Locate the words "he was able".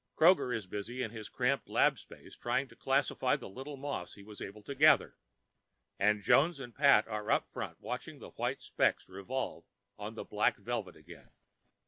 4.15-4.63